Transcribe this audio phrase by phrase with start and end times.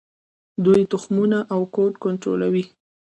[0.65, 2.63] دوی تخمونه او کود کنټرولوي.